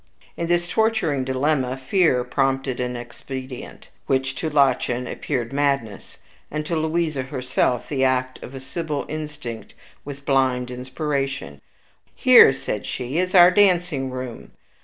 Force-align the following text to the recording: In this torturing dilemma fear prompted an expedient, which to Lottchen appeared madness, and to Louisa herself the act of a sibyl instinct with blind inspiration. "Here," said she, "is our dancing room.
In 0.35 0.47
this 0.47 0.67
torturing 0.67 1.23
dilemma 1.23 1.77
fear 1.77 2.23
prompted 2.23 2.79
an 2.79 2.95
expedient, 2.95 3.89
which 4.07 4.33
to 4.37 4.49
Lottchen 4.49 5.05
appeared 5.05 5.53
madness, 5.53 6.17
and 6.49 6.65
to 6.65 6.75
Louisa 6.75 7.21
herself 7.21 7.87
the 7.87 8.03
act 8.03 8.41
of 8.41 8.55
a 8.55 8.59
sibyl 8.59 9.05
instinct 9.07 9.75
with 10.03 10.25
blind 10.25 10.71
inspiration. 10.71 11.61
"Here," 12.15 12.51
said 12.51 12.87
she, 12.87 13.19
"is 13.19 13.35
our 13.35 13.51
dancing 13.51 14.09
room. 14.09 14.53